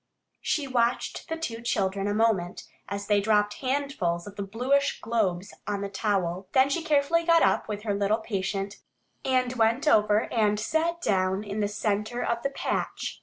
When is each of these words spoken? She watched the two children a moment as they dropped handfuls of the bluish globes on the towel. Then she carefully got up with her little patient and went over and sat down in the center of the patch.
She 0.41 0.65
watched 0.65 1.29
the 1.29 1.37
two 1.37 1.61
children 1.61 2.07
a 2.07 2.13
moment 2.15 2.63
as 2.89 3.05
they 3.05 3.21
dropped 3.21 3.53
handfuls 3.61 4.25
of 4.25 4.35
the 4.35 4.41
bluish 4.41 4.99
globes 4.99 5.53
on 5.67 5.81
the 5.81 5.89
towel. 5.89 6.47
Then 6.53 6.69
she 6.71 6.81
carefully 6.81 7.23
got 7.23 7.43
up 7.43 7.67
with 7.67 7.83
her 7.83 7.93
little 7.93 8.17
patient 8.17 8.77
and 9.23 9.53
went 9.57 9.87
over 9.87 10.21
and 10.33 10.59
sat 10.59 11.03
down 11.03 11.43
in 11.43 11.59
the 11.59 11.67
center 11.67 12.23
of 12.23 12.41
the 12.41 12.49
patch. 12.49 13.19